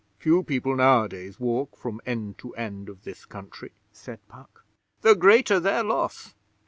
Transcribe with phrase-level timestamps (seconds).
[0.17, 4.63] Few people nowadays walk from end to end of this country,' said Puck.
[5.01, 6.33] 'The greater their loss.